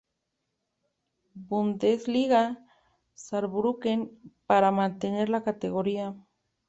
[1.51, 2.55] Bundesliga,
[3.13, 4.09] Saarbrücken,
[4.47, 6.15] para mantener la categoría.